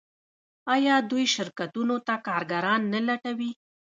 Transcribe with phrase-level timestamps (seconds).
[0.73, 3.51] آیا دوی شرکتونو ته کارګران نه لټوي؟